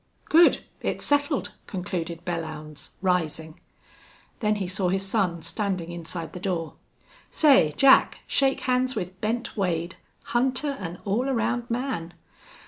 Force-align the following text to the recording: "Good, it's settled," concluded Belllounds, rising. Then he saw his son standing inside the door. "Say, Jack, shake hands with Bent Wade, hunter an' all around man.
"Good, 0.29 0.63
it's 0.81 1.05
settled," 1.05 1.53
concluded 1.67 2.25
Belllounds, 2.25 2.89
rising. 3.03 3.59
Then 4.39 4.55
he 4.55 4.67
saw 4.67 4.89
his 4.89 5.05
son 5.05 5.43
standing 5.43 5.91
inside 5.91 6.33
the 6.33 6.39
door. 6.39 6.73
"Say, 7.29 7.71
Jack, 7.77 8.21
shake 8.25 8.61
hands 8.61 8.95
with 8.95 9.21
Bent 9.21 9.55
Wade, 9.55 9.97
hunter 10.23 10.71
an' 10.79 10.97
all 11.05 11.29
around 11.29 11.69
man. 11.69 12.15